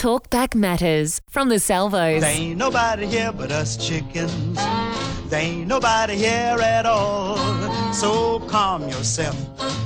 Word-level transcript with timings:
Talkback 0.00 0.54
Matters 0.54 1.20
from 1.28 1.50
the 1.50 1.58
Salvos. 1.58 2.22
There 2.22 2.30
ain't 2.30 2.56
nobody 2.56 3.04
here 3.04 3.32
but 3.32 3.52
us 3.52 3.76
chickens. 3.76 4.56
There 5.28 5.42
ain't 5.42 5.68
nobody 5.68 6.16
here 6.16 6.56
at 6.58 6.86
all. 6.86 7.36
So 7.92 8.40
calm 8.48 8.88
yourself 8.88 9.36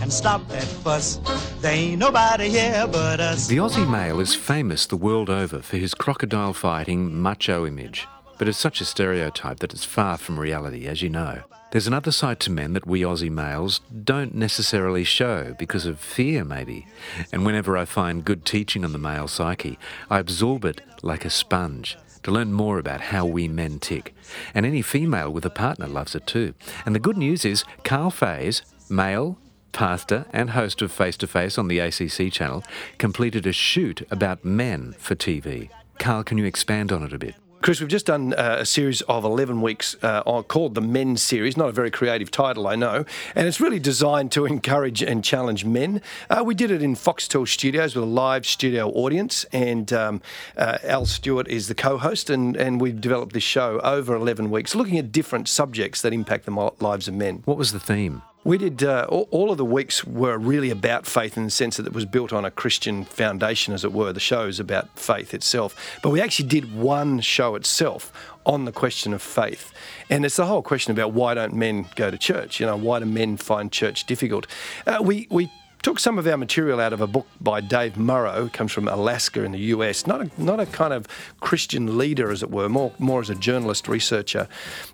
and 0.01 0.13
stop 0.13 0.47
that 0.51 0.63
fuss. 0.63 1.17
There 1.61 1.73
ain't 1.73 1.99
nobody 1.99 2.49
here 2.49 2.87
but 2.87 3.19
us. 3.19 3.49
The 3.49 3.57
Aussie 3.57 3.91
male 3.91 4.21
is 4.21 4.37
famous 4.37 4.87
the 4.87 4.97
world 4.97 5.29
over 5.29 5.61
for 5.61 5.79
his 5.79 5.95
crocodile 5.95 6.53
fighting 6.53 7.21
macho 7.21 7.67
image, 7.67 8.07
but 8.39 8.49
it's 8.49 8.59
such 8.59 8.81
a 8.81 8.85
stereotype 8.85 9.61
that 9.61 9.73
it's 9.73 9.85
far 9.85 10.17
from 10.19 10.39
reality, 10.39 10.87
as 10.87 11.03
you 11.03 11.09
know. 11.09 11.43
There's 11.71 11.89
another 11.89 12.13
side 12.13 12.39
to 12.41 12.53
men 12.53 12.73
that 12.75 12.87
we 12.87 13.01
Aussie 13.01 13.31
males 13.31 13.81
don't 14.05 14.35
necessarily 14.35 15.03
show 15.03 15.57
because 15.59 15.87
of 15.87 15.99
fear, 15.99 16.45
maybe. 16.45 16.87
And 17.33 17.45
whenever 17.45 17.77
I 17.77 17.85
find 17.85 18.25
good 18.25 18.45
teaching 18.45 18.85
on 18.85 18.93
the 18.93 18.99
male 18.99 19.27
psyche, 19.27 19.79
I 20.09 20.21
absorb 20.21 20.65
it 20.65 20.83
like 21.03 21.25
a 21.25 21.31
sponge 21.31 21.99
to 22.23 22.31
learn 22.31 22.53
more 22.53 22.79
about 22.79 23.01
how 23.01 23.27
we 23.27 23.49
men 23.49 23.79
tick. 23.79 24.15
And 24.55 24.65
any 24.65 24.83
female 24.83 25.33
with 25.33 25.45
a 25.45 25.51
partner 25.51 25.87
loves 25.87 26.15
it 26.15 26.27
too. 26.27 26.55
And 26.87 26.95
the 26.95 27.01
good 27.01 27.17
news 27.17 27.45
is, 27.45 27.65
Karl 27.83 28.11
Faase, 28.11 28.63
male, 28.89 29.37
pastor, 29.73 30.27
and 30.33 30.51
host 30.51 30.81
of 30.81 30.93
Face 30.93 31.17
to 31.19 31.27
Face 31.27 31.59
on 31.59 31.69
the 31.69 31.81
ACC 31.81 32.33
channel, 32.33 32.65
completed 32.99 33.47
a 33.47 33.53
shoot 33.53 34.07
about 34.11 34.45
men 34.45 34.95
for 34.99 35.15
TV. 35.15 35.71
Karl, 35.99 36.23
can 36.23 36.39
you 36.39 36.45
expand 36.45 36.93
on 36.93 37.03
it 37.03 37.13
a 37.13 37.19
bit? 37.19 37.35
Chris, 37.65 37.81
we've 37.81 37.89
just 37.89 38.05
done 38.05 38.35
uh, 38.35 38.59
a 38.59 38.67
series 38.67 39.01
of 39.09 39.25
11 39.25 39.63
weeks 39.63 39.97
uh, 40.03 40.43
called 40.43 40.75
the 40.75 40.83
Men's 40.83 41.23
Series. 41.23 41.57
Not 41.57 41.71
a 41.71 41.73
very 41.73 41.91
creative 41.91 42.31
title, 42.31 42.67
I 42.67 42.77
know. 42.77 43.07
And 43.35 43.49
it's 43.49 43.59
really 43.59 43.79
designed 43.79 44.33
to 44.33 44.45
encourage 44.55 45.03
and 45.03 45.25
challenge 45.25 45.65
men. 45.65 46.03
Uh, 46.29 46.43
we 46.45 46.55
did 46.55 46.71
it 46.71 46.83
in 46.83 46.95
Foxtel 46.95 47.49
Studios 47.49 47.95
with 47.95 48.05
a 48.05 48.07
live 48.07 48.45
studio 48.45 48.91
audience. 48.91 49.45
And 49.45 49.91
um, 49.95 50.21
uh, 50.59 50.77
Al 50.83 51.07
Stewart 51.07 51.49
is 51.49 51.69
the 51.69 51.75
co 51.75 51.97
host. 51.97 52.29
And, 52.29 52.55
and 52.55 52.83
we've 52.83 53.01
developed 53.01 53.33
this 53.33 53.45
show 53.45 53.81
over 53.81 54.15
11 54.15 54.51
weeks, 54.51 54.75
looking 54.75 54.99
at 54.99 55.11
different 55.11 55.49
subjects 55.49 56.03
that 56.03 56.13
impact 56.13 56.45
the 56.45 56.71
lives 56.81 57.09
of 57.09 57.15
men. 57.15 57.45
What 57.47 57.57
was 57.57 57.73
the 57.73 57.81
theme? 57.81 58.21
We 58.45 58.59
did, 58.59 58.83
uh, 58.83 59.07
all, 59.09 59.51
of 59.51 59.57
the 59.57 59.65
weeks 59.65 60.05
were 60.05 60.37
really 60.37 60.69
about 60.69 61.07
faith 61.07 61.39
in 61.39 61.45
the 61.45 61.51
sense 61.51 61.79
that 61.79 61.87
it 61.87 61.95
was 61.95 62.05
built 62.05 62.31
on 62.31 62.45
a 62.45 62.51
Christian 62.51 63.07
foundation, 63.07 63.73
as 63.73 63.85
it 63.85 63.93
were. 63.93 64.13
The 64.13 64.21
show 64.21 64.47
is 64.47 64.61
about 64.61 64.99
faith 64.99 65.33
itself. 65.33 65.99
But 66.03 66.11
we 66.11 66.21
actually 66.21 66.49
did 66.49 66.77
one 66.77 67.21
show 67.21 67.55
itself 67.55 68.13
on 68.45 68.67
the 68.67 68.73
question 68.73 69.15
of 69.15 69.23
faith. 69.23 69.73
And 70.11 70.27
it's 70.27 70.37
the 70.37 70.45
whole 70.45 70.63
question 70.63 70.93
about 70.93 71.15
why 71.15 71.33
don't 71.33 71.55
men 71.55 71.87
go 71.97 72.11
to 72.11 72.19
church? 72.19 72.61
You 72.61 72.67
know, 72.67 72.77
why 72.77 72.99
do 72.99 73.07
men 73.07 73.39
find 73.39 73.73
church 73.73 74.05
difficult? 74.05 74.47
Uh, 74.87 74.99
we, 75.01 75.27
we 75.31 75.51
took 75.85 76.01
some 76.01 76.19
of 76.19 76.27
our 76.27 76.39
material 76.39 76.81
out 76.81 76.95
of 76.95 77.03
a 77.03 77.07
book 77.07 77.27
by 77.43 77.61
Dave 77.61 77.93
Murrow, 77.93 78.51
comes 78.51 78.73
from 78.73 78.89
Alaska 78.89 79.45
in 79.45 79.53
the 79.53 79.59
US, 79.59 80.07
not 80.07 80.23
a, 80.23 80.43
not 80.43 80.59
a 80.59 80.65
kind 80.65 80.95
of 80.95 81.07
Christian 81.41 81.99
leader, 81.99 82.31
as 82.31 82.43
it 82.43 82.51
were, 82.51 82.71
more, 82.71 82.93
more 82.99 83.21
as 83.21 83.29
a 83.29 83.35
journalist 83.35 83.87
researcher. 83.87 84.49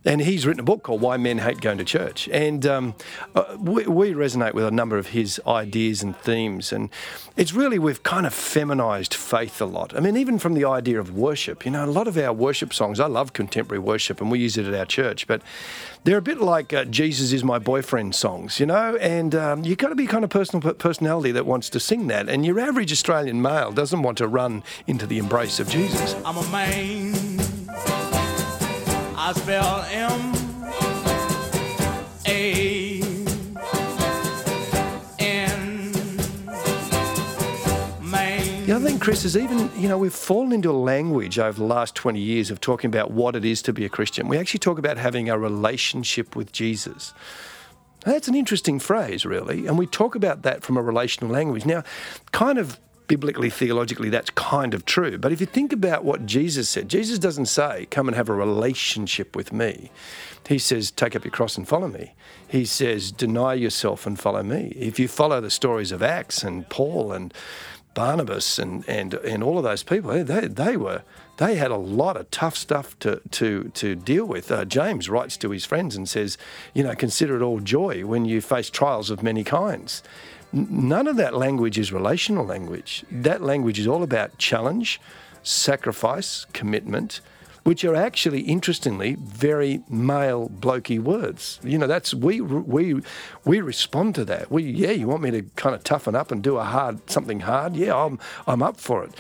And 0.04 0.20
he's 0.20 0.48
written 0.48 0.58
a 0.58 0.64
book 0.64 0.82
called 0.82 1.00
Why 1.00 1.16
Men 1.16 1.38
Hate 1.38 1.60
Going 1.60 1.78
to 1.78 1.84
Church. 1.84 2.28
And 2.30 2.66
um, 2.66 2.96
uh, 3.36 3.56
we, 3.60 3.86
we, 3.86 4.10
resonate 4.14 4.52
with 4.52 4.64
a 4.64 4.72
number 4.72 4.98
of 4.98 5.10
his 5.10 5.40
ideas 5.46 6.02
and 6.02 6.16
themes. 6.16 6.72
And 6.72 6.90
it's 7.36 7.52
really, 7.52 7.78
we've 7.78 8.02
kind 8.02 8.26
of 8.26 8.34
feminized 8.34 9.14
faith 9.14 9.60
a 9.60 9.66
lot. 9.66 9.96
I 9.96 10.00
mean, 10.00 10.16
even 10.16 10.40
from 10.40 10.54
the 10.54 10.64
idea 10.64 10.98
of 10.98 11.16
worship, 11.16 11.64
you 11.64 11.70
know, 11.70 11.84
a 11.84 11.86
lot 11.86 12.08
of 12.08 12.18
our 12.18 12.32
worship 12.32 12.74
songs, 12.74 12.98
I 12.98 13.06
love 13.06 13.32
contemporary 13.32 13.78
worship 13.78 14.20
and 14.20 14.28
we 14.28 14.40
use 14.40 14.58
it 14.58 14.66
at 14.66 14.74
our 14.74 14.86
church, 14.86 15.28
but 15.28 15.40
they're 16.04 16.18
a 16.18 16.22
bit 16.22 16.40
like 16.40 16.72
uh, 16.72 16.84
Jesus 16.84 17.32
is 17.32 17.44
my 17.44 17.58
boyfriend 17.58 18.14
songs, 18.14 18.58
you 18.58 18.66
know, 18.66 18.96
and 18.96 19.34
um, 19.34 19.64
you've 19.64 19.78
got 19.78 19.88
to 19.88 19.94
be 19.94 20.06
kind 20.06 20.24
of 20.24 20.30
personal 20.30 20.74
personality 20.74 21.32
that 21.32 21.46
wants 21.46 21.68
to 21.70 21.80
sing 21.80 22.06
that. 22.08 22.28
And 22.28 22.44
your 22.44 22.58
average 22.58 22.92
Australian 22.92 23.42
male 23.42 23.72
doesn't 23.72 24.02
want 24.02 24.18
to 24.18 24.28
run 24.28 24.62
into 24.86 25.06
the 25.06 25.18
embrace 25.18 25.60
of 25.60 25.68
Jesus. 25.68 26.14
I'm 26.24 26.36
a 26.36 26.48
man. 26.50 27.14
I 29.16 29.32
spell 29.34 29.84
M 29.90 30.39
The 38.70 38.76
other 38.76 38.88
thing, 38.88 39.00
Chris, 39.00 39.24
is 39.24 39.36
even, 39.36 39.68
you 39.76 39.88
know, 39.88 39.98
we've 39.98 40.14
fallen 40.14 40.52
into 40.52 40.70
a 40.70 40.72
language 40.72 41.40
over 41.40 41.58
the 41.58 41.66
last 41.66 41.96
20 41.96 42.20
years 42.20 42.52
of 42.52 42.60
talking 42.60 42.86
about 42.86 43.10
what 43.10 43.34
it 43.34 43.44
is 43.44 43.62
to 43.62 43.72
be 43.72 43.84
a 43.84 43.88
Christian. 43.88 44.28
We 44.28 44.38
actually 44.38 44.60
talk 44.60 44.78
about 44.78 44.96
having 44.96 45.28
a 45.28 45.36
relationship 45.36 46.36
with 46.36 46.52
Jesus. 46.52 47.12
That's 48.04 48.28
an 48.28 48.36
interesting 48.36 48.78
phrase, 48.78 49.26
really. 49.26 49.66
And 49.66 49.76
we 49.76 49.88
talk 49.88 50.14
about 50.14 50.42
that 50.42 50.62
from 50.62 50.76
a 50.76 50.82
relational 50.82 51.32
language. 51.32 51.66
Now, 51.66 51.82
kind 52.30 52.58
of 52.58 52.78
biblically, 53.08 53.50
theologically, 53.50 54.08
that's 54.08 54.30
kind 54.30 54.72
of 54.72 54.84
true. 54.84 55.18
But 55.18 55.32
if 55.32 55.40
you 55.40 55.46
think 55.48 55.72
about 55.72 56.04
what 56.04 56.24
Jesus 56.24 56.68
said, 56.68 56.88
Jesus 56.88 57.18
doesn't 57.18 57.46
say, 57.46 57.88
come 57.90 58.06
and 58.06 58.16
have 58.16 58.28
a 58.28 58.34
relationship 58.34 59.34
with 59.34 59.52
me. 59.52 59.90
He 60.46 60.60
says, 60.60 60.92
take 60.92 61.16
up 61.16 61.24
your 61.24 61.32
cross 61.32 61.56
and 61.56 61.66
follow 61.66 61.88
me. 61.88 62.14
He 62.46 62.64
says, 62.64 63.10
deny 63.10 63.54
yourself 63.54 64.06
and 64.06 64.16
follow 64.16 64.44
me. 64.44 64.72
If 64.76 65.00
you 65.00 65.08
follow 65.08 65.40
the 65.40 65.50
stories 65.50 65.90
of 65.90 66.04
Acts 66.04 66.44
and 66.44 66.68
Paul 66.68 67.10
and 67.10 67.34
Barnabas 67.94 68.58
and, 68.58 68.88
and, 68.88 69.14
and 69.14 69.42
all 69.42 69.58
of 69.58 69.64
those 69.64 69.82
people, 69.82 70.12
they, 70.24 70.46
they 70.46 70.76
were 70.76 71.02
they 71.40 71.54
had 71.54 71.70
a 71.70 71.76
lot 71.76 72.18
of 72.18 72.30
tough 72.30 72.54
stuff 72.54 72.98
to 72.98 73.20
to, 73.30 73.70
to 73.74 73.96
deal 73.96 74.26
with. 74.26 74.52
Uh, 74.52 74.64
James 74.64 75.08
writes 75.08 75.36
to 75.38 75.50
his 75.50 75.64
friends 75.64 75.96
and 75.96 76.08
says, 76.08 76.36
you 76.74 76.82
know, 76.82 76.94
consider 76.94 77.36
it 77.36 77.42
all 77.42 77.60
joy 77.60 78.04
when 78.04 78.26
you 78.26 78.40
face 78.40 78.70
trials 78.70 79.10
of 79.10 79.22
many 79.22 79.42
kinds. 79.42 80.02
N- 80.52 80.68
none 80.70 81.06
of 81.06 81.16
that 81.16 81.34
language 81.34 81.78
is 81.78 81.92
relational 81.92 82.44
language. 82.44 83.04
That 83.10 83.42
language 83.42 83.78
is 83.78 83.86
all 83.86 84.02
about 84.02 84.36
challenge, 84.36 85.00
sacrifice, 85.42 86.46
commitment, 86.52 87.22
which 87.64 87.84
are 87.84 87.94
actually, 87.94 88.40
interestingly, 88.42 89.16
very 89.20 89.82
male 89.88 90.48
blokey 90.48 90.98
words. 90.98 91.60
You 91.62 91.78
know, 91.78 91.86
that's 91.86 92.14
we 92.14 92.40
we 92.40 93.02
we 93.44 93.60
respond 93.60 94.14
to 94.16 94.24
that. 94.26 94.50
We 94.50 94.64
yeah, 94.64 94.92
you 94.92 95.08
want 95.08 95.22
me 95.22 95.30
to 95.30 95.42
kind 95.56 95.74
of 95.74 95.84
toughen 95.84 96.14
up 96.14 96.30
and 96.30 96.42
do 96.42 96.56
a 96.56 96.64
hard 96.64 97.10
something 97.10 97.40
hard? 97.40 97.76
Yeah, 97.76 97.96
I'm 97.96 98.18
I'm 98.46 98.62
up 98.62 98.78
for 98.78 99.04
it. 99.04 99.14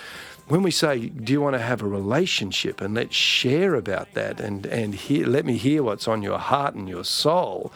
When 0.48 0.62
we 0.62 0.72
say, 0.72 1.10
do 1.10 1.32
you 1.32 1.40
want 1.40 1.54
to 1.54 1.60
have 1.60 1.80
a 1.80 1.86
relationship 1.86 2.80
and 2.80 2.94
let's 2.94 3.14
share 3.14 3.74
about 3.74 4.14
that 4.14 4.40
and 4.40 4.66
and 4.66 4.94
hear, 4.94 5.26
let 5.26 5.44
me 5.44 5.56
hear 5.56 5.82
what's 5.82 6.08
on 6.08 6.22
your 6.22 6.38
heart 6.38 6.74
and 6.74 6.88
your 6.88 7.04
soul. 7.04 7.72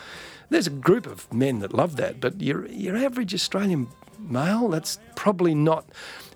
There's 0.51 0.67
a 0.67 0.71
group 0.71 1.07
of 1.07 1.33
men 1.33 1.61
that 1.61 1.73
love 1.73 1.97
that, 1.97 2.21
but 2.21 2.41
your 2.41 2.67
your 2.69 2.97
average 2.97 3.33
Australian 3.35 3.89
male, 4.19 4.69
that's 4.69 4.99
probably 5.15 5.55
not 5.55 5.85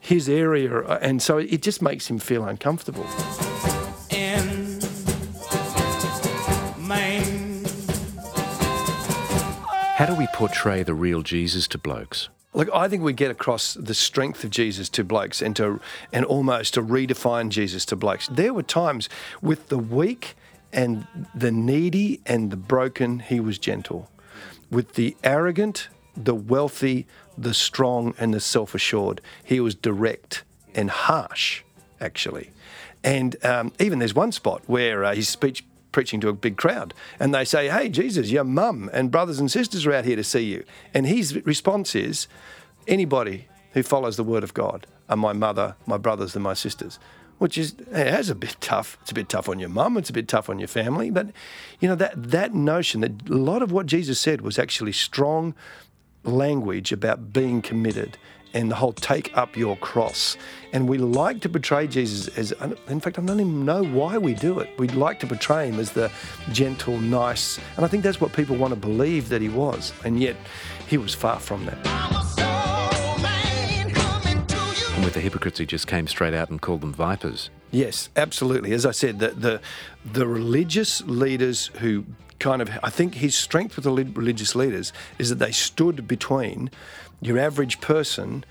his 0.01 0.29
area, 0.29 0.79
uh, 0.79 0.99
and 1.03 1.21
so 1.21 1.39
it 1.39 1.63
just 1.63 1.83
makes 1.83 2.09
him 2.09 2.19
feel 2.19 2.45
uncomfortable. 2.45 3.07
How 9.99 10.07
do 10.07 10.15
we 10.15 10.29
portray 10.29 10.85
the 10.85 10.95
real 10.95 11.23
Jesus 11.23 11.67
to 11.67 11.77
blokes? 11.77 12.29
Look, 12.55 12.69
I 12.73 12.87
think 12.87 13.03
we 13.03 13.13
get 13.13 13.33
across 13.33 13.75
the 13.75 13.95
strength 13.95 14.45
of 14.45 14.51
Jesus 14.51 14.89
to 14.91 15.03
blokes 15.03 15.43
and 15.43 15.57
to 15.57 15.81
and 16.13 16.25
almost 16.25 16.75
to 16.75 16.83
redefine 16.85 17.49
Jesus 17.49 17.85
to 17.87 17.97
blokes. 17.97 18.29
There 18.29 18.55
were 18.55 18.63
times 18.63 19.09
with 19.43 19.71
the 19.71 19.77
weak 19.77 20.37
and 20.73 21.05
the 21.35 21.51
needy 21.51 22.21
and 22.27 22.53
the 22.53 22.57
broken, 22.57 23.19
he 23.19 23.41
was 23.41 23.59
gentle. 23.59 24.09
With 24.71 24.95
the 24.95 25.17
arrogant, 25.25 25.89
the 26.17 26.37
wealthy, 26.37 27.09
the 27.37 27.53
strong, 27.53 28.15
and 28.21 28.33
the 28.33 28.39
self 28.39 28.77
assured, 28.77 29.21
he 29.43 29.59
was 29.59 29.75
direct 29.75 30.45
and 30.77 30.91
harsh, 30.91 31.65
actually. 32.01 32.53
And 33.03 33.45
um, 33.45 33.73
even 33.81 33.99
there's 33.99 34.15
one 34.15 34.31
spot 34.31 34.63
where 34.69 35.03
uh, 35.03 35.17
his 35.17 35.29
speech 35.29 35.65
preaching 35.93 36.21
to 36.21 36.29
a 36.29 36.33
big 36.33 36.57
crowd. 36.57 36.95
And 37.19 37.35
they 37.35 37.45
say, 37.45 37.69
Hey, 37.69 37.89
Jesus, 37.89 38.31
your 38.31 38.45
mum 38.45 38.91
and 38.93 39.11
brothers 39.11 39.39
and 39.39 39.51
sisters 39.51 39.87
are 39.87 39.93
out 39.93 40.05
here 40.05 40.17
to 40.17 40.25
see 40.25 40.45
you. 40.45 40.65
And 40.95 41.07
his 41.07 41.35
response 41.45 41.95
is, 41.95 42.29
Anybody 42.87 43.49
who 43.73 43.83
follows 43.83 44.17
the 44.17 44.25
word 44.25 44.45
of 44.45 44.55
God 44.55 44.87
are 45.09 45.17
my 45.17 45.33
mother, 45.33 45.77
my 45.87 45.99
brothers, 45.99 46.35
and 46.35 46.43
my 46.43 46.55
sisters. 46.55 46.99
Which 47.39 47.57
is 47.57 47.75
it 47.93 48.09
has 48.09 48.31
a 48.31 48.35
bit 48.35 48.57
tough. 48.61 48.99
It's 49.03 49.13
a 49.13 49.15
bit 49.15 49.29
tough 49.29 49.49
on 49.49 49.61
your 49.61 49.69
mum. 49.69 49.97
It's 49.97 50.11
a 50.11 50.13
bit 50.13 50.27
tough 50.27 50.51
on 50.51 50.59
your 50.59 50.69
family. 50.69 51.11
But 51.11 51.29
you 51.79 51.89
know 51.89 51.95
that 51.95 52.31
that 52.31 52.53
notion 52.53 53.01
that 53.03 53.29
a 53.29 53.35
lot 53.35 53.63
of 53.63 53.71
what 53.71 53.87
Jesus 53.87 54.19
said 54.19 54.41
was 54.41 54.59
actually 54.59 54.93
strong 54.93 55.55
language 56.25 56.91
about 56.91 57.33
being 57.33 57.63
committed 57.63 58.19
and 58.55 58.71
the 58.71 58.75
whole 58.75 58.93
take 58.93 59.37
up 59.37 59.57
your 59.57 59.77
cross. 59.77 60.37
And 60.73 60.89
we 60.89 60.99
like 60.99 61.41
to 61.43 61.49
portray 61.49 61.87
Jesus 61.87 62.29
as, 62.37 62.53
in 62.89 63.01
fact, 63.01 63.19
I 63.19 63.23
don't 63.23 63.41
even 63.41 63.65
know 63.65 63.83
why 63.85 64.19
we 64.19 64.35
do 64.35 64.59
it. 64.59 64.71
We 64.79 64.89
like 64.89 65.21
to 65.21 65.27
portray 65.27 65.69
him 65.69 65.81
as 65.81 65.93
the 65.93 66.11
gentle, 66.53 66.99
nice, 66.99 67.59
and 67.77 67.85
I 67.85 67.89
think 67.89 68.03
that's 68.03 68.21
what 68.21 68.33
people 68.33 68.57
want 68.57 68.75
to 68.75 68.81
believe 68.81 69.29
that 69.31 69.41
he 69.41 69.49
was. 69.49 69.93
And 70.05 70.21
yet, 70.21 70.37
he 70.87 70.99
was 70.99 71.15
far 71.15 71.39
from 71.39 71.67
that. 71.67 71.79
And 74.95 75.05
with 75.05 75.15
the 75.15 75.21
hypocrites, 75.21 75.59
he 75.59 75.67
just 75.67 75.87
came 75.87 76.07
straight 76.07 76.35
out 76.35 76.51
and 76.51 76.61
called 76.61 76.81
them 76.81 76.93
vipers. 76.93 77.51
Yes, 77.71 78.09
absolutely. 78.17 78.73
As 78.73 78.85
I 78.85 78.91
said, 78.91 79.19
the, 79.19 79.29
the, 79.29 79.61
the 80.13 80.27
religious 80.27 81.03
leaders 81.03 81.67
who 81.79 82.05
kind 82.39 82.63
of, 82.63 82.71
I 82.83 82.91
think 82.91 83.15
his 83.17 83.35
strength 83.37 83.77
with 83.77 83.85
the 83.85 83.93
religious 83.93 84.55
leaders 84.55 84.93
is 85.19 85.29
that 85.29 85.39
they 85.39 85.53
stood 85.53 86.07
between 86.07 86.71
your 87.21 87.39
average 87.39 87.81
person 87.81 88.45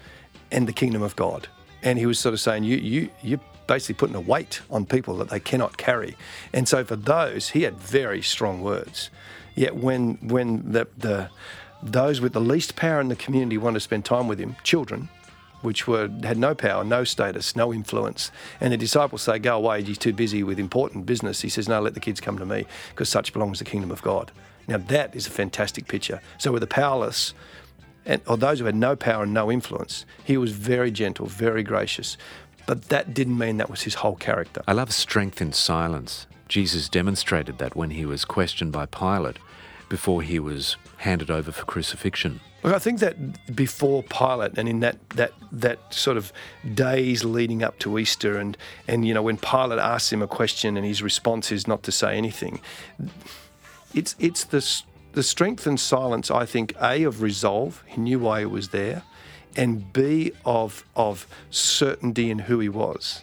and 0.51 0.67
the 0.67 0.73
kingdom 0.73 1.01
of 1.01 1.15
God. 1.15 1.47
and 1.83 1.99
he 1.99 2.05
was 2.05 2.19
sort 2.19 2.33
of 2.33 2.39
saying, 2.39 2.63
"You, 2.63 2.77
you, 2.77 3.09
you're 3.21 3.39
basically 3.67 3.95
putting 3.95 4.15
a 4.15 4.21
weight 4.21 4.61
on 4.69 4.85
people 4.85 5.17
that 5.17 5.29
they 5.29 5.39
cannot 5.39 5.77
carry." 5.77 6.15
And 6.53 6.67
so 6.67 6.83
for 6.83 6.95
those, 6.95 7.49
he 7.49 7.63
had 7.63 7.77
very 7.77 8.21
strong 8.21 8.61
words. 8.61 9.09
Yet 9.55 9.75
when 9.75 10.17
when 10.21 10.71
the 10.71 10.87
the 10.97 11.29
those 11.83 12.19
with 12.19 12.33
the 12.33 12.41
least 12.41 12.75
power 12.75 12.99
in 12.99 13.09
the 13.09 13.15
community 13.15 13.57
want 13.57 13.75
to 13.75 13.79
spend 13.79 14.05
time 14.05 14.27
with 14.27 14.39
him, 14.39 14.55
children, 14.63 15.09
which 15.61 15.87
were 15.87 16.09
had 16.23 16.37
no 16.37 16.53
power, 16.53 16.83
no 16.83 17.03
status, 17.03 17.55
no 17.55 17.73
influence. 17.73 18.31
And 18.61 18.73
the 18.73 18.77
disciples 18.77 19.23
say, 19.23 19.39
"Go 19.39 19.57
away, 19.57 19.83
he's 19.83 19.97
too 19.97 20.13
busy 20.13 20.43
with 20.43 20.59
important 20.59 21.05
business." 21.05 21.41
He 21.41 21.49
says, 21.49 21.67
"No, 21.67 21.81
let 21.81 21.93
the 21.93 21.99
kids 21.99 22.19
come 22.19 22.37
to 22.37 22.45
me, 22.45 22.65
because 22.89 23.09
such 23.09 23.33
belongs 23.33 23.59
the 23.59 23.65
kingdom 23.65 23.91
of 23.91 24.01
God." 24.01 24.31
Now 24.67 24.77
that 24.77 25.15
is 25.15 25.27
a 25.27 25.31
fantastic 25.31 25.87
picture. 25.87 26.21
So 26.37 26.51
with 26.51 26.61
the 26.61 26.67
powerless, 26.67 27.33
and 28.05 28.21
or 28.27 28.37
those 28.37 28.59
who 28.59 28.65
had 28.65 28.75
no 28.75 28.95
power 28.95 29.23
and 29.23 29.33
no 29.33 29.51
influence, 29.51 30.05
he 30.23 30.37
was 30.37 30.51
very 30.51 30.91
gentle, 30.91 31.25
very 31.25 31.63
gracious. 31.63 32.17
But 32.65 32.89
that 32.89 33.13
didn't 33.13 33.37
mean 33.37 33.57
that 33.57 33.69
was 33.69 33.83
his 33.83 33.95
whole 33.95 34.15
character. 34.15 34.61
I 34.67 34.73
love 34.73 34.91
strength 34.91 35.41
in 35.41 35.53
silence. 35.53 36.27
Jesus 36.49 36.89
demonstrated 36.89 37.57
that 37.59 37.75
when 37.75 37.91
he 37.91 38.05
was 38.05 38.25
questioned 38.25 38.71
by 38.73 38.85
Pilate 38.85 39.37
before 39.89 40.21
he 40.21 40.37
was 40.37 40.75
handed 40.97 41.31
over 41.31 41.51
for 41.51 41.63
crucifixion. 41.63 42.41
Look, 42.63 42.73
I 42.73 42.79
think 42.79 42.99
that 42.99 43.55
before 43.55 44.03
Pilate 44.03 44.57
and 44.57 44.67
in 44.67 44.79
that, 44.79 45.09
that, 45.11 45.31
that 45.51 45.93
sort 45.93 46.17
of 46.17 46.33
days 46.73 47.23
leading 47.23 47.63
up 47.63 47.77
to 47.79 47.99
Easter, 47.99 48.37
and, 48.37 48.57
and 48.87 49.07
you 49.07 49.13
know, 49.13 49.21
when 49.21 49.37
Pilate 49.37 49.79
asks 49.79 50.11
him 50.11 50.21
a 50.21 50.27
question 50.27 50.75
and 50.75 50.85
his 50.85 51.01
response 51.01 51.51
is 51.51 51.67
not 51.67 51.83
to 51.83 51.91
say 51.91 52.17
anything, 52.17 52.59
it's, 53.93 54.15
it's 54.19 54.43
the, 54.43 54.83
the 55.13 55.23
strength 55.23 55.67
and 55.67 55.79
silence, 55.79 56.31
I 56.31 56.45
think, 56.45 56.73
A, 56.81 57.03
of 57.03 57.21
resolve, 57.21 57.83
he 57.87 58.01
knew 58.01 58.19
why 58.19 58.39
he 58.39 58.45
was 58.45 58.69
there, 58.69 59.03
and 59.55 59.91
B, 59.93 60.31
of, 60.43 60.83
of 60.95 61.27
certainty 61.49 62.29
in 62.29 62.39
who 62.39 62.59
he 62.59 62.69
was. 62.69 63.21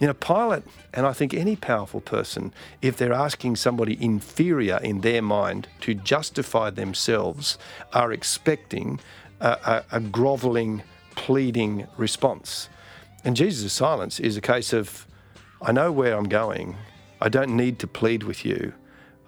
You 0.00 0.08
know, 0.08 0.14
Pilate, 0.14 0.64
and 0.92 1.06
I 1.06 1.12
think 1.12 1.32
any 1.32 1.56
powerful 1.56 2.00
person, 2.00 2.52
if 2.82 2.96
they're 2.96 3.12
asking 3.12 3.56
somebody 3.56 3.96
inferior 4.02 4.78
in 4.82 5.02
their 5.02 5.22
mind 5.22 5.68
to 5.82 5.94
justify 5.94 6.70
themselves, 6.70 7.58
are 7.92 8.12
expecting 8.12 8.98
a, 9.40 9.84
a, 9.92 9.96
a 9.96 10.00
groveling, 10.00 10.82
pleading 11.14 11.86
response. 11.96 12.68
And 13.24 13.36
Jesus' 13.36 13.72
silence 13.72 14.18
is 14.18 14.36
a 14.36 14.40
case 14.40 14.72
of, 14.72 15.06
I 15.62 15.72
know 15.72 15.92
where 15.92 16.16
I'm 16.16 16.28
going. 16.28 16.76
I 17.20 17.28
don't 17.28 17.56
need 17.56 17.78
to 17.78 17.86
plead 17.86 18.24
with 18.24 18.44
you. 18.44 18.74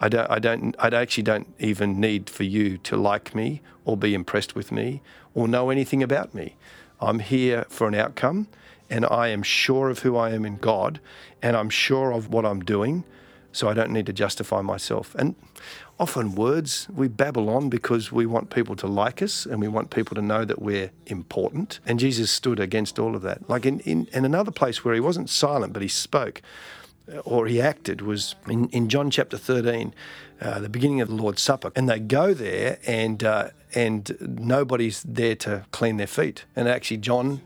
I 0.00 0.08
don't, 0.08 0.30
I 0.30 0.38
don't, 0.38 0.74
I 0.78 0.88
actually 0.88 1.22
don't 1.22 1.54
even 1.58 2.00
need 2.00 2.28
for 2.28 2.42
you 2.42 2.76
to 2.78 2.96
like 2.96 3.34
me 3.34 3.62
or 3.84 3.96
be 3.96 4.14
impressed 4.14 4.54
with 4.54 4.70
me 4.70 5.00
or 5.32 5.48
know 5.48 5.70
anything 5.70 6.02
about 6.02 6.34
me. 6.34 6.56
I'm 7.00 7.20
here 7.20 7.64
for 7.68 7.88
an 7.88 7.94
outcome 7.94 8.48
and 8.88 9.04
I 9.06 9.28
am 9.28 9.42
sure 9.42 9.88
of 9.90 10.00
who 10.00 10.16
I 10.16 10.30
am 10.30 10.44
in 10.44 10.56
God, 10.56 11.00
and 11.42 11.56
I'm 11.56 11.70
sure 11.70 12.12
of 12.12 12.28
what 12.28 12.44
I'm 12.44 12.60
doing, 12.60 13.04
so 13.52 13.68
I 13.68 13.74
don't 13.74 13.90
need 13.90 14.06
to 14.06 14.12
justify 14.12 14.60
myself. 14.60 15.14
And 15.14 15.34
often 15.98 16.34
words 16.34 16.88
we 16.92 17.08
babble 17.08 17.48
on 17.48 17.70
because 17.70 18.12
we 18.12 18.26
want 18.26 18.50
people 18.50 18.76
to 18.76 18.86
like 18.86 19.22
us 19.22 19.46
and 19.46 19.60
we 19.60 19.68
want 19.68 19.90
people 19.90 20.14
to 20.14 20.20
know 20.20 20.44
that 20.44 20.60
we're 20.60 20.90
important. 21.06 21.80
And 21.86 21.98
Jesus 21.98 22.30
stood 22.30 22.60
against 22.60 22.98
all 22.98 23.16
of 23.16 23.22
that. 23.22 23.48
Like 23.48 23.64
in, 23.64 23.80
in, 23.80 24.06
in 24.12 24.24
another 24.24 24.50
place 24.50 24.84
where 24.84 24.94
he 24.94 25.00
wasn't 25.00 25.30
silent, 25.30 25.72
but 25.72 25.80
he 25.80 25.88
spoke 25.88 26.42
or 27.24 27.46
he 27.46 27.60
acted 27.60 28.02
was 28.02 28.34
in, 28.48 28.68
in 28.70 28.88
John 28.88 29.10
chapter 29.10 29.38
13, 29.38 29.94
uh, 30.40 30.60
the 30.60 30.68
beginning 30.68 31.00
of 31.00 31.08
the 31.08 31.14
Lord's 31.14 31.42
Supper. 31.42 31.72
And 31.74 31.88
they 31.88 31.98
go 31.98 32.34
there 32.34 32.78
and 32.86 33.22
uh, 33.24 33.50
and 33.74 34.16
nobody's 34.20 35.02
there 35.02 35.36
to 35.36 35.66
clean 35.70 35.98
their 35.98 36.06
feet. 36.06 36.44
And 36.56 36.68
actually, 36.68 36.96
John 36.96 37.42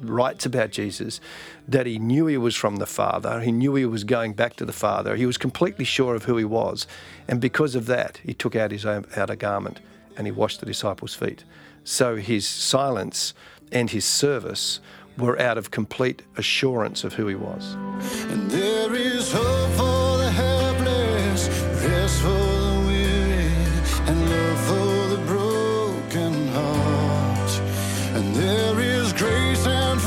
writes 0.00 0.44
about 0.44 0.70
Jesus 0.70 1.20
that 1.66 1.86
he 1.86 1.98
knew 1.98 2.26
he 2.26 2.36
was 2.36 2.54
from 2.54 2.76
the 2.76 2.86
Father, 2.86 3.40
he 3.40 3.52
knew 3.52 3.74
he 3.74 3.86
was 3.86 4.04
going 4.04 4.34
back 4.34 4.56
to 4.56 4.64
the 4.64 4.72
Father, 4.72 5.16
he 5.16 5.26
was 5.26 5.38
completely 5.38 5.84
sure 5.84 6.14
of 6.14 6.24
who 6.24 6.36
he 6.36 6.44
was. 6.44 6.86
And 7.28 7.40
because 7.40 7.74
of 7.74 7.86
that, 7.86 8.20
he 8.22 8.34
took 8.34 8.54
out 8.54 8.72
his 8.72 8.84
own 8.84 9.06
outer 9.16 9.36
garment 9.36 9.80
and 10.16 10.26
he 10.26 10.30
washed 10.32 10.60
the 10.60 10.66
disciples' 10.66 11.14
feet. 11.14 11.44
So 11.84 12.16
his 12.16 12.46
silence 12.46 13.32
and 13.72 13.90
his 13.90 14.04
service 14.04 14.80
were 15.16 15.40
out 15.40 15.56
of 15.56 15.70
complete 15.70 16.22
assurance 16.36 17.04
of 17.04 17.14
who 17.14 17.26
he 17.26 17.34
was. 17.34 17.76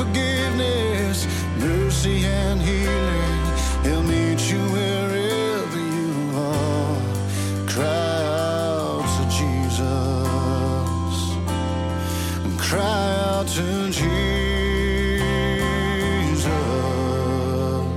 Forgiveness, 0.03 1.27
mercy 1.59 2.25
and 2.25 2.61
healing. 2.61 3.43
He'll 3.83 4.03
meet 4.03 4.51
you 4.51 4.59
wherever 4.71 5.77
you 5.77 6.31
are. 6.35 6.97
Cry 7.67 7.85
out 7.85 9.05
to 9.17 9.23
Jesus, 9.39 9.79
cry 12.59 13.15
out 13.27 13.47
to 13.47 13.89
Jesus. 13.91 14.03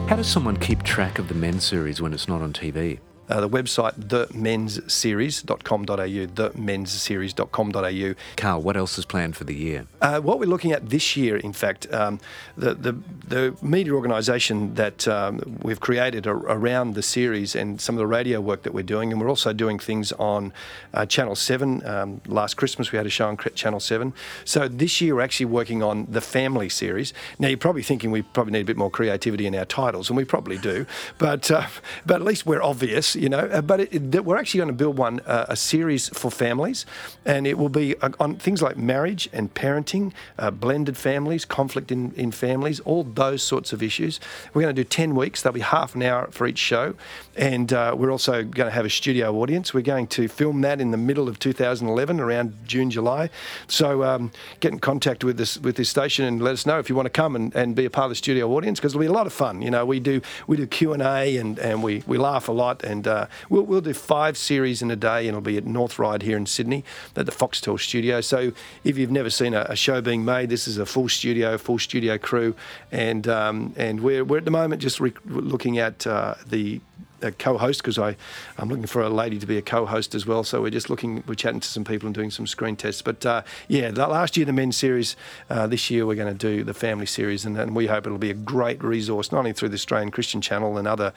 How 0.08 0.16
does 0.16 0.28
someone 0.28 0.56
keep 0.56 0.82
track 0.82 1.18
of 1.18 1.28
the 1.28 1.34
men's 1.34 1.64
series 1.64 2.00
when 2.00 2.12
it's 2.14 2.28
not 2.28 2.40
on 2.40 2.52
TV? 2.52 3.00
Uh, 3.28 3.40
the 3.40 3.48
website 3.48 3.94
themensseries.com.au, 3.94 6.26
themensseries.com.au. 6.26 8.14
Karl, 8.36 8.62
what 8.62 8.76
else 8.76 8.96
is 8.98 9.04
planned 9.04 9.36
for 9.36 9.42
the 9.44 9.54
year? 9.54 9.86
Uh, 10.00 10.20
what 10.20 10.38
we're 10.38 10.46
looking 10.46 10.70
at 10.72 10.90
this 10.90 11.16
year, 11.16 11.36
in 11.36 11.52
fact, 11.52 11.92
um, 11.92 12.20
the, 12.56 12.74
the, 12.74 12.92
the 13.26 13.56
media 13.60 13.92
organisation 13.92 14.74
that 14.74 15.08
um, 15.08 15.58
we've 15.62 15.80
created 15.80 16.24
around 16.26 16.94
the 16.94 17.02
series 17.02 17.56
and 17.56 17.80
some 17.80 17.96
of 17.96 17.98
the 17.98 18.06
radio 18.06 18.40
work 18.40 18.62
that 18.62 18.72
we're 18.72 18.82
doing, 18.82 19.10
and 19.10 19.20
we're 19.20 19.28
also 19.28 19.52
doing 19.52 19.80
things 19.80 20.12
on 20.12 20.52
uh, 20.94 21.04
Channel 21.04 21.34
7. 21.34 21.84
Um, 21.84 22.20
last 22.26 22.54
Christmas 22.54 22.92
we 22.92 22.96
had 22.96 23.06
a 23.06 23.10
show 23.10 23.26
on 23.28 23.36
Channel 23.36 23.80
7. 23.80 24.12
So 24.44 24.68
this 24.68 25.00
year 25.00 25.16
we're 25.16 25.22
actually 25.22 25.46
working 25.46 25.82
on 25.82 26.06
the 26.08 26.20
family 26.20 26.68
series. 26.68 27.12
Now 27.38 27.48
you're 27.48 27.58
probably 27.58 27.82
thinking 27.82 28.12
we 28.12 28.22
probably 28.22 28.52
need 28.52 28.60
a 28.60 28.64
bit 28.64 28.76
more 28.76 28.90
creativity 28.90 29.46
in 29.46 29.56
our 29.56 29.64
titles, 29.64 30.10
and 30.10 30.16
we 30.16 30.24
probably 30.24 30.58
do, 30.58 30.86
but, 31.18 31.50
uh, 31.50 31.66
but 32.04 32.16
at 32.16 32.22
least 32.22 32.46
we're 32.46 32.62
obvious 32.62 33.15
you 33.16 33.28
know. 33.28 33.38
Uh, 33.38 33.62
but 33.62 33.80
it, 33.80 34.14
it, 34.14 34.24
we're 34.24 34.36
actually 34.36 34.58
going 34.58 34.68
to 34.68 34.74
build 34.74 34.98
one, 34.98 35.20
uh, 35.20 35.46
a 35.48 35.56
series 35.56 36.08
for 36.10 36.30
families, 36.30 36.86
and 37.24 37.46
it 37.46 37.58
will 37.58 37.68
be 37.68 37.96
uh, 37.98 38.10
on 38.20 38.36
things 38.36 38.62
like 38.62 38.76
marriage 38.76 39.28
and 39.32 39.52
parenting, 39.54 40.12
uh, 40.38 40.50
blended 40.50 40.96
families, 40.96 41.44
conflict 41.44 41.90
in, 41.90 42.12
in 42.12 42.30
families, 42.30 42.80
all 42.80 43.04
those 43.04 43.42
sorts 43.42 43.72
of 43.72 43.82
issues. 43.82 44.20
We're 44.54 44.62
going 44.62 44.74
to 44.74 44.84
do 44.84 44.88
10 44.88 45.14
weeks, 45.14 45.42
there'll 45.42 45.54
be 45.54 45.60
half 45.60 45.94
an 45.94 46.02
hour 46.02 46.28
for 46.30 46.46
each 46.46 46.58
show, 46.58 46.94
and 47.36 47.72
uh, 47.72 47.94
we're 47.96 48.10
also 48.10 48.42
going 48.42 48.68
to 48.68 48.70
have 48.70 48.84
a 48.84 48.90
studio 48.90 49.34
audience. 49.36 49.74
We're 49.74 49.80
going 49.82 50.06
to 50.08 50.28
film 50.28 50.60
that 50.62 50.80
in 50.80 50.90
the 50.90 50.96
middle 50.96 51.28
of 51.28 51.38
2011, 51.38 52.20
around 52.20 52.54
June, 52.66 52.90
July. 52.90 53.30
So 53.68 54.04
um, 54.04 54.32
get 54.60 54.72
in 54.72 54.78
contact 54.78 55.24
with 55.24 55.36
this 55.36 55.58
with 55.58 55.76
this 55.76 55.88
station 55.88 56.24
and 56.24 56.42
let 56.42 56.52
us 56.52 56.66
know 56.66 56.78
if 56.78 56.88
you 56.88 56.94
want 56.94 57.06
to 57.06 57.10
come 57.10 57.36
and, 57.36 57.54
and 57.54 57.74
be 57.74 57.84
a 57.84 57.90
part 57.90 58.06
of 58.06 58.10
the 58.10 58.16
studio 58.16 58.50
audience 58.52 58.78
because 58.78 58.92
it'll 58.92 59.00
be 59.00 59.06
a 59.06 59.12
lot 59.12 59.26
of 59.26 59.32
fun. 59.32 59.62
You 59.62 59.70
know, 59.70 59.84
we 59.84 60.00
do 60.00 60.20
we 60.46 60.56
do 60.56 60.66
Q 60.66 60.92
and 60.92 61.02
A 61.02 61.36
and 61.36 61.58
and 61.58 61.82
we 61.82 62.02
we 62.06 62.18
laugh 62.18 62.48
a 62.48 62.52
lot 62.52 62.84
and 62.84 63.05
uh, 63.06 63.26
we'll, 63.48 63.62
we'll 63.62 63.80
do 63.80 63.92
five 63.92 64.36
series 64.36 64.82
in 64.82 64.90
a 64.90 64.96
day, 64.96 65.20
and 65.20 65.28
it'll 65.28 65.40
be 65.40 65.56
at 65.56 65.64
North 65.64 65.98
Ryde 65.98 66.22
here 66.22 66.36
in 66.36 66.46
Sydney 66.46 66.84
at 67.14 67.26
the 67.26 67.32
Foxtel 67.32 67.78
studio. 67.78 68.20
So 68.20 68.52
if 68.84 68.98
you've 68.98 69.10
never 69.10 69.30
seen 69.30 69.54
a, 69.54 69.66
a 69.68 69.76
show 69.76 70.00
being 70.00 70.24
made, 70.24 70.48
this 70.48 70.68
is 70.68 70.78
a 70.78 70.86
full 70.86 71.08
studio, 71.08 71.58
full 71.58 71.78
studio 71.78 72.18
crew, 72.18 72.54
and 72.92 73.28
um, 73.28 73.74
and 73.76 74.00
we're, 74.00 74.24
we're 74.24 74.38
at 74.38 74.44
the 74.44 74.50
moment 74.50 74.82
just 74.82 75.00
re- 75.00 75.12
looking 75.26 75.78
at 75.78 76.06
uh, 76.06 76.34
the 76.46 76.80
a 77.22 77.32
co-host 77.32 77.82
because 77.82 77.98
I 77.98 78.16
I'm 78.58 78.68
looking 78.68 78.86
for 78.86 79.02
a 79.02 79.08
lady 79.08 79.38
to 79.38 79.46
be 79.46 79.58
a 79.58 79.62
co-host 79.62 80.14
as 80.14 80.26
well. 80.26 80.44
So 80.44 80.62
we're 80.62 80.70
just 80.70 80.90
looking, 80.90 81.22
we're 81.26 81.34
chatting 81.34 81.60
to 81.60 81.68
some 81.68 81.84
people 81.84 82.06
and 82.06 82.14
doing 82.14 82.30
some 82.30 82.46
screen 82.46 82.76
tests. 82.76 83.02
But 83.02 83.24
uh, 83.24 83.42
yeah, 83.68 83.90
last 83.90 84.36
year 84.36 84.46
the 84.46 84.52
men's 84.52 84.76
series, 84.76 85.16
uh, 85.50 85.66
this 85.66 85.90
year 85.90 86.06
we're 86.06 86.16
going 86.16 86.36
to 86.36 86.56
do 86.56 86.64
the 86.64 86.74
family 86.74 87.06
series, 87.06 87.44
and, 87.44 87.56
and, 87.58 87.76
we 87.76 87.86
hope 87.86 88.06
it'll 88.06 88.16
be 88.16 88.30
a 88.30 88.34
great 88.34 88.82
resource 88.82 89.30
not 89.30 89.38
only 89.38 89.52
through 89.52 89.68
the 89.68 89.74
Australian 89.74 90.10
Christian 90.10 90.40
Channel 90.40 90.78
and 90.78 90.88
other 90.88 91.12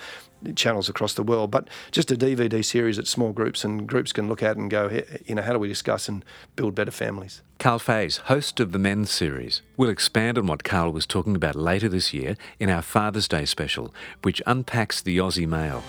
channels 0.56 0.90
across 0.90 1.14
the 1.14 1.24
world, 1.24 1.52
but 1.52 1.68
just 1.92 2.12
a 2.12 2.16
DVD 2.16 2.64
series 2.64 2.98
that 2.98 3.08
small 3.08 3.32
groups 3.32 3.64
and 3.64 3.88
groups 3.88 4.12
can 4.12 4.28
look 4.28 4.44
at 4.44 4.58
and 4.58 4.70
go, 4.70 5.02
you 5.26 5.36
know, 5.36 5.42
how 5.42 5.54
do 5.54 5.60
we 5.60 5.68
discuss 5.68 6.10
and 6.10 6.26
build 6.56 6.76
better 6.76 6.92
families? 6.92 7.42
Karl 7.60 7.78
Faase, 7.78 8.20
host 8.20 8.62
of 8.62 8.72
the 8.72 8.80
Men's 8.80 9.12
Series, 9.12 9.62
will 9.76 9.90
expand 9.90 10.38
on 10.38 10.48
what 10.48 10.64
Karl 10.64 10.94
was 10.94 11.06
talking 11.06 11.36
about 11.36 11.58
later 11.58 11.90
this 11.90 12.14
year 12.14 12.38
in 12.58 12.70
our 12.70 12.82
Father's 12.82 13.28
Day 13.28 13.44
special, 13.44 13.94
which 14.22 14.42
unpacks 14.48 15.02
the 15.02 15.18
Aussie 15.18 15.46
male. 15.46 15.84